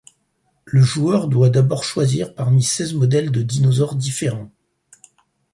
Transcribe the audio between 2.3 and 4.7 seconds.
parmi seize modèles de dinosaures différents.